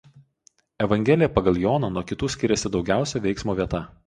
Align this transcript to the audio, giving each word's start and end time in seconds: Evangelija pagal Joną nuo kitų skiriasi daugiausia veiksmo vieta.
Evangelija 0.85 1.29
pagal 1.35 1.61
Joną 1.65 1.93
nuo 1.99 2.05
kitų 2.13 2.31
skiriasi 2.37 2.73
daugiausia 2.79 3.23
veiksmo 3.29 3.59
vieta. 3.63 3.85